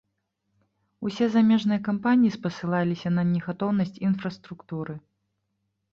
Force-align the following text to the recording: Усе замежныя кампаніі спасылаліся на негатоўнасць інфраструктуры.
Усе 1.07 1.25
замежныя 1.35 1.83
кампаніі 1.89 2.33
спасылаліся 2.37 3.09
на 3.19 3.23
негатоўнасць 3.35 4.01
інфраструктуры. 4.11 4.93